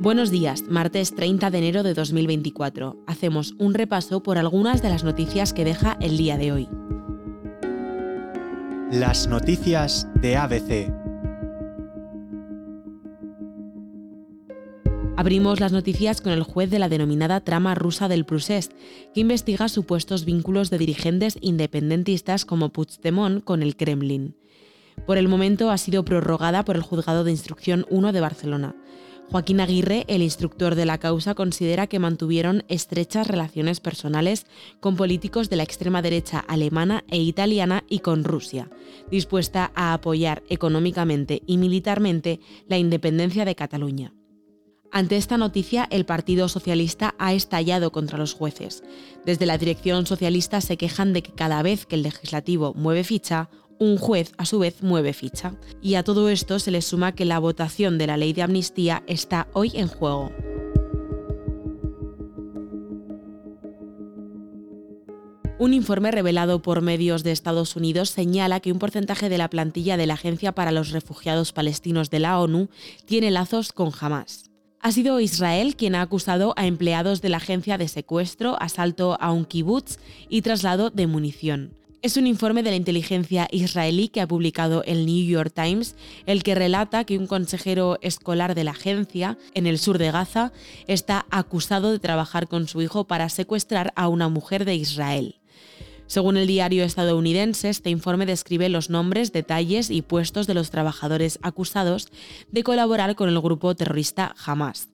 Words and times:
Buenos 0.00 0.30
días, 0.30 0.62
martes 0.68 1.12
30 1.12 1.50
de 1.50 1.58
enero 1.58 1.82
de 1.82 1.92
2024. 1.92 3.02
Hacemos 3.08 3.56
un 3.58 3.74
repaso 3.74 4.22
por 4.22 4.38
algunas 4.38 4.80
de 4.80 4.90
las 4.90 5.02
noticias 5.02 5.52
que 5.52 5.64
deja 5.64 5.96
el 6.00 6.16
día 6.16 6.36
de 6.38 6.52
hoy. 6.52 6.68
Las 8.92 9.26
noticias 9.26 10.06
de 10.14 10.36
ABC. 10.36 10.92
Abrimos 15.16 15.58
las 15.58 15.72
noticias 15.72 16.20
con 16.20 16.30
el 16.30 16.44
juez 16.44 16.70
de 16.70 16.78
la 16.78 16.88
denominada 16.88 17.40
trama 17.40 17.74
rusa 17.74 18.06
del 18.06 18.24
Prusest, 18.24 18.74
que 19.12 19.20
investiga 19.20 19.68
supuestos 19.68 20.24
vínculos 20.24 20.70
de 20.70 20.78
dirigentes 20.78 21.38
independentistas 21.40 22.44
como 22.44 22.68
Puigdemont 22.68 23.42
con 23.42 23.64
el 23.64 23.74
Kremlin. 23.74 24.36
Por 25.06 25.18
el 25.18 25.26
momento 25.26 25.72
ha 25.72 25.78
sido 25.78 26.04
prorrogada 26.04 26.64
por 26.64 26.76
el 26.76 26.82
Juzgado 26.82 27.24
de 27.24 27.32
Instrucción 27.32 27.84
1 27.90 28.12
de 28.12 28.20
Barcelona. 28.20 28.76
Joaquín 29.30 29.60
Aguirre, 29.60 30.06
el 30.08 30.22
instructor 30.22 30.74
de 30.74 30.86
la 30.86 30.96
causa, 30.96 31.34
considera 31.34 31.86
que 31.86 31.98
mantuvieron 31.98 32.64
estrechas 32.68 33.26
relaciones 33.26 33.78
personales 33.78 34.46
con 34.80 34.96
políticos 34.96 35.50
de 35.50 35.56
la 35.56 35.64
extrema 35.64 36.00
derecha 36.00 36.38
alemana 36.38 37.04
e 37.08 37.18
italiana 37.18 37.84
y 37.90 37.98
con 37.98 38.24
Rusia, 38.24 38.70
dispuesta 39.10 39.70
a 39.74 39.92
apoyar 39.92 40.42
económicamente 40.48 41.42
y 41.46 41.58
militarmente 41.58 42.40
la 42.68 42.78
independencia 42.78 43.44
de 43.44 43.54
Cataluña. 43.54 44.14
Ante 44.90 45.18
esta 45.18 45.36
noticia, 45.36 45.86
el 45.90 46.06
Partido 46.06 46.48
Socialista 46.48 47.14
ha 47.18 47.34
estallado 47.34 47.92
contra 47.92 48.16
los 48.16 48.32
jueces. 48.32 48.82
Desde 49.26 49.44
la 49.44 49.58
dirección 49.58 50.06
socialista 50.06 50.62
se 50.62 50.78
quejan 50.78 51.12
de 51.12 51.22
que 51.22 51.32
cada 51.32 51.62
vez 51.62 51.84
que 51.84 51.96
el 51.96 52.02
legislativo 52.02 52.72
mueve 52.74 53.04
ficha, 53.04 53.50
un 53.78 53.96
juez 53.96 54.32
a 54.36 54.44
su 54.44 54.58
vez 54.58 54.82
mueve 54.82 55.12
ficha. 55.12 55.54
Y 55.80 55.94
a 55.94 56.04
todo 56.04 56.28
esto 56.28 56.58
se 56.58 56.70
le 56.70 56.82
suma 56.82 57.14
que 57.14 57.24
la 57.24 57.38
votación 57.38 57.98
de 57.98 58.06
la 58.06 58.16
ley 58.16 58.32
de 58.32 58.42
amnistía 58.42 59.02
está 59.06 59.48
hoy 59.52 59.72
en 59.74 59.88
juego. 59.88 60.30
Un 65.60 65.74
informe 65.74 66.12
revelado 66.12 66.62
por 66.62 66.82
medios 66.82 67.24
de 67.24 67.32
Estados 67.32 67.74
Unidos 67.74 68.10
señala 68.10 68.60
que 68.60 68.70
un 68.70 68.78
porcentaje 68.78 69.28
de 69.28 69.38
la 69.38 69.50
plantilla 69.50 69.96
de 69.96 70.06
la 70.06 70.14
Agencia 70.14 70.52
para 70.52 70.70
los 70.70 70.90
Refugiados 70.90 71.52
Palestinos 71.52 72.10
de 72.10 72.20
la 72.20 72.38
ONU 72.38 72.68
tiene 73.06 73.32
lazos 73.32 73.72
con 73.72 73.90
Hamas. 74.00 74.50
Ha 74.80 74.92
sido 74.92 75.18
Israel 75.18 75.74
quien 75.74 75.96
ha 75.96 76.02
acusado 76.02 76.54
a 76.56 76.66
empleados 76.66 77.20
de 77.22 77.30
la 77.30 77.38
agencia 77.38 77.76
de 77.76 77.88
secuestro, 77.88 78.56
asalto 78.62 79.18
a 79.20 79.32
un 79.32 79.44
kibutz 79.44 79.98
y 80.28 80.42
traslado 80.42 80.90
de 80.90 81.08
munición. 81.08 81.74
Es 82.00 82.16
un 82.16 82.28
informe 82.28 82.62
de 82.62 82.70
la 82.70 82.76
inteligencia 82.76 83.48
israelí 83.50 84.08
que 84.08 84.20
ha 84.20 84.28
publicado 84.28 84.84
el 84.84 85.04
New 85.04 85.26
York 85.26 85.52
Times, 85.52 85.96
el 86.26 86.44
que 86.44 86.54
relata 86.54 87.02
que 87.02 87.18
un 87.18 87.26
consejero 87.26 87.98
escolar 88.02 88.54
de 88.54 88.62
la 88.62 88.70
agencia, 88.70 89.36
en 89.54 89.66
el 89.66 89.80
sur 89.80 89.98
de 89.98 90.12
Gaza, 90.12 90.52
está 90.86 91.26
acusado 91.30 91.90
de 91.90 91.98
trabajar 91.98 92.46
con 92.46 92.68
su 92.68 92.82
hijo 92.82 93.08
para 93.08 93.28
secuestrar 93.28 93.92
a 93.96 94.06
una 94.06 94.28
mujer 94.28 94.64
de 94.64 94.76
Israel. 94.76 95.40
Según 96.08 96.38
el 96.38 96.46
diario 96.46 96.84
estadounidense, 96.84 97.68
este 97.68 97.90
informe 97.90 98.24
describe 98.24 98.70
los 98.70 98.88
nombres, 98.88 99.30
detalles 99.30 99.90
y 99.90 100.00
puestos 100.00 100.46
de 100.46 100.54
los 100.54 100.70
trabajadores 100.70 101.38
acusados 101.42 102.08
de 102.50 102.64
colaborar 102.64 103.14
con 103.14 103.28
el 103.28 103.38
grupo 103.38 103.74
terrorista 103.74 104.34
Hamas. 104.44 104.88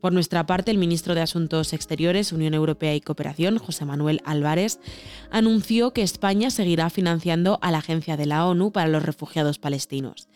Por 0.00 0.12
nuestra 0.12 0.46
parte, 0.46 0.70
el 0.70 0.78
ministro 0.78 1.16
de 1.16 1.22
Asuntos 1.22 1.72
Exteriores, 1.72 2.32
Unión 2.32 2.54
Europea 2.54 2.94
y 2.94 3.00
Cooperación, 3.00 3.58
José 3.58 3.84
Manuel 3.84 4.20
Álvarez, 4.24 4.78
anunció 5.32 5.92
que 5.92 6.02
España 6.02 6.50
seguirá 6.50 6.88
financiando 6.88 7.58
a 7.62 7.72
la 7.72 7.78
Agencia 7.78 8.16
de 8.16 8.26
la 8.26 8.46
ONU 8.46 8.70
para 8.70 8.88
los 8.88 9.02
Refugiados 9.02 9.58
Palestinos. 9.58 10.28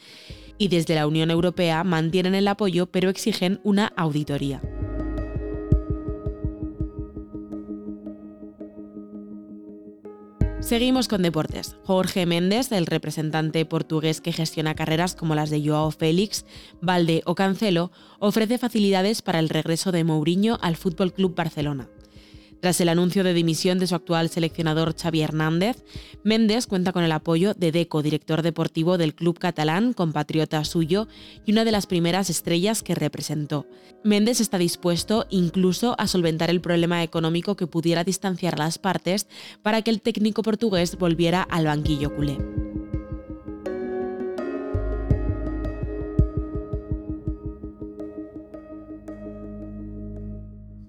Y 0.59 0.67
desde 0.67 0.97
la 0.97 1.07
Unión 1.07 1.31
Europea 1.31 1.85
mantienen 1.85 2.35
el 2.35 2.49
apoyo 2.49 2.87
pero 2.87 3.09
exigen 3.09 3.61
una 3.63 3.93
auditoría. 3.97 4.61
Seguimos 10.61 11.09
con 11.09 11.23
deportes. 11.23 11.77
Jorge 11.85 12.25
Méndez, 12.25 12.73
el 12.73 12.87
representante 12.87 13.67
portugués 13.67 14.23
que 14.23 14.33
gestiona 14.33 14.75
carreras 14.75 15.15
como 15.15 15.35
las 15.35 15.51
de 15.51 15.63
Joao 15.63 15.91
Félix, 15.91 16.47
Valde 16.81 17.23
o 17.27 17.35
Cancelo, 17.35 17.93
ofrece 18.19 18.57
facilidades 18.57 19.21
para 19.21 19.41
el 19.41 19.51
regreso 19.51 19.93
de 19.93 20.05
Mourinho 20.05 20.59
al 20.63 20.77
Fútbol 20.77 21.13
Club 21.13 21.35
Barcelona. 21.35 21.91
Tras 22.65 22.81
el 22.81 22.89
anuncio 22.89 23.25
de 23.25 23.35
dimisión 23.35 23.79
de 23.79 23.87
su 23.87 23.95
actual 23.95 24.31
seleccionador 24.31 24.97
Xavi 24.97 25.21
Hernández, 25.21 25.85
Méndez 26.23 26.67
cuenta 26.67 26.93
con 26.93 27.05
el 27.05 27.13
apoyo 27.13 27.53
de 27.53 27.73
Deco, 27.73 28.03
director 28.03 28.41
deportivo 28.41 28.97
del 28.97 29.15
club 29.15 29.39
catalán, 29.39 29.93
compatriota 29.93 30.65
suyo 30.65 31.07
y 31.45 31.53
una 31.53 31.67
de 31.67 31.73
las 31.73 31.85
primeras 31.85 32.31
estrellas 32.31 32.83
que 32.83 32.95
representó. 32.95 33.67
Méndez 34.03 34.41
está 34.41 34.57
dispuesto 34.57 35.27
incluso 35.29 35.95
a 35.99 36.07
solventar 36.07 36.49
el 36.49 36.63
problema 36.63 37.03
económico 37.03 37.55
que 37.55 37.67
pudiera 37.67 38.03
distanciar 38.03 38.59
las 38.59 38.79
partes 38.79 39.27
para 39.61 39.83
que 39.83 39.91
el 39.91 40.01
técnico 40.01 40.41
portugués 40.41 40.97
volviera 40.97 41.43
al 41.43 41.67
banquillo 41.67 42.17
culé. 42.17 42.39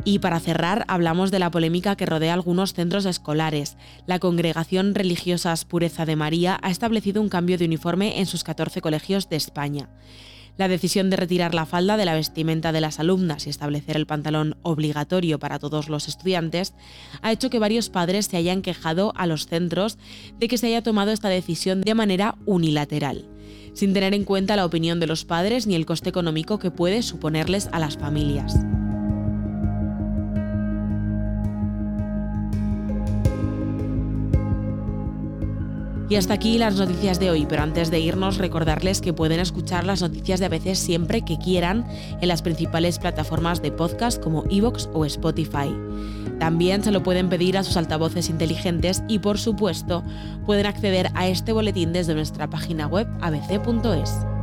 Y 0.08 0.20
para 0.20 0.40
cerrar, 0.40 0.86
hablamos 0.88 1.32
de 1.32 1.40
la 1.40 1.50
polémica 1.50 1.96
que 1.96 2.06
rodea 2.06 2.36
algunos 2.36 2.74
centros 2.74 3.06
escolares. 3.06 3.76
La 4.06 4.20
Congregación 4.20 4.94
Religiosas 4.94 5.66
Pureza 5.66 6.06
de 6.06 6.16
María 6.16 6.60
ha 6.62 6.70
establecido 6.70 7.24
un 7.24 7.30
cambio 7.30 7.58
de 7.58 7.66
uniforme 7.66 8.20
en 8.20 8.28
sus 8.28 8.44
14 8.44 8.82
colegios 8.82 9.30
de 9.30 9.36
España. 9.36 9.90
La 10.58 10.68
decisión 10.68 11.10
de 11.10 11.18
retirar 11.18 11.56
la 11.56 11.66
falda 11.66 11.98
de 11.98 12.06
la 12.06 12.14
vestimenta 12.14 12.72
de 12.72 12.82
las 12.82 13.00
alumnas 13.00 13.48
y 13.48 13.50
establecer 13.50 13.98
el 13.98 14.06
pantalón 14.06 14.58
obligatorio 14.62 15.40
para 15.40 15.58
todos 15.58 15.90
los 15.90 16.08
estudiantes 16.08 16.76
ha 17.24 17.32
hecho 17.32 17.50
que 17.50 17.60
varios 17.60 17.90
padres 17.90 18.28
se 18.28 18.38
hayan 18.38 18.62
quejado 18.62 19.12
a 19.16 19.26
los 19.26 19.48
centros 19.48 19.98
de 20.38 20.48
que 20.48 20.60
se 20.60 20.68
haya 20.68 20.84
tomado 20.84 21.12
esta 21.12 21.30
decisión 21.30 21.82
de 21.82 21.96
manera 21.96 22.36
unilateral, 22.46 23.28
sin 23.74 23.94
tener 23.94 24.14
en 24.14 24.24
cuenta 24.24 24.56
la 24.56 24.66
opinión 24.66 25.00
de 25.00 25.08
los 25.08 25.26
padres 25.26 25.66
ni 25.66 25.74
el 25.74 25.88
coste 25.88 26.10
económico 26.10 26.60
que 26.60 26.72
puede 26.72 27.02
suponerles 27.02 27.68
a 27.74 27.80
las 27.80 27.98
familias. 27.98 28.56
Y 36.08 36.16
hasta 36.16 36.36
aquí 36.36 36.58
las 36.60 36.76
noticias 36.76 37.20
de 37.20 37.32
hoy, 37.32 37.46
pero 37.48 37.64
antes 37.64 37.90
de 37.90 38.00
irnos 38.00 38.38
recordarles 38.38 39.02
que 39.02 39.14
pueden 39.14 39.40
escuchar 39.40 39.86
las 39.86 40.02
noticias 40.02 40.40
de 40.40 40.46
ABC 40.46 40.76
siempre 40.76 41.24
que 41.24 41.40
quieran 41.40 41.86
en 42.22 42.28
las 42.28 42.44
principales 42.44 43.00
plataformas 43.00 43.62
de 43.62 43.72
podcast 43.72 44.22
como 44.22 44.44
Evox 44.52 44.88
o 44.94 45.06
Spotify. 45.06 45.76
También 46.40 46.84
se 46.84 46.92
lo 46.92 47.02
pueden 47.02 47.30
pedir 47.30 47.58
a 47.58 47.64
sus 47.64 47.78
altavoces 47.78 48.30
inteligentes 48.30 49.04
y 49.08 49.20
por 49.20 49.40
supuesto 49.40 50.04
pueden 50.46 50.68
acceder 50.68 51.10
a 51.16 51.28
este 51.28 51.54
boletín 51.54 51.92
desde 51.92 52.14
nuestra 52.14 52.50
página 52.50 52.86
web 52.86 53.08
abc.es. 53.22 54.35